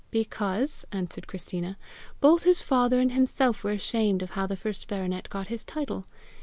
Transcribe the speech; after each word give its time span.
"Because," 0.09 0.83
answered 0.91 1.27
Christina, 1.27 1.77
"both 2.21 2.41
his 2.43 2.59
father 2.63 2.99
and 2.99 3.11
himself 3.11 3.63
were 3.63 3.69
ashamed 3.69 4.23
of 4.23 4.31
how 4.31 4.47
the 4.47 4.57
first 4.57 4.87
baronet 4.87 5.29
got 5.29 5.49
his 5.49 5.63
title. 5.63 6.07